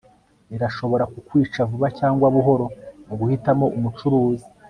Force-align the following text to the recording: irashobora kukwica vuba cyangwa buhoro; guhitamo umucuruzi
irashobora 0.55 1.03
kukwica 1.13 1.59
vuba 1.69 1.87
cyangwa 1.99 2.25
buhoro; 2.35 2.65
guhitamo 3.19 3.65
umucuruzi 3.77 4.47